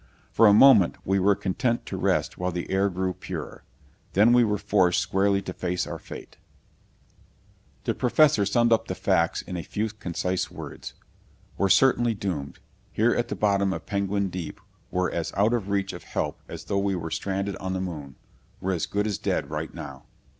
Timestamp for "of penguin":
13.73-14.29